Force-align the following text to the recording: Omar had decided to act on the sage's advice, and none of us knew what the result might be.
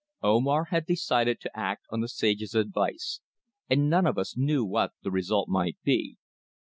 Omar 0.23 0.63
had 0.71 0.87
decided 0.87 1.39
to 1.41 1.55
act 1.55 1.85
on 1.91 1.99
the 2.01 2.07
sage's 2.07 2.55
advice, 2.55 3.19
and 3.69 3.87
none 3.87 4.07
of 4.07 4.17
us 4.17 4.35
knew 4.35 4.65
what 4.65 4.93
the 5.03 5.11
result 5.11 5.47
might 5.47 5.77
be. 5.83 6.17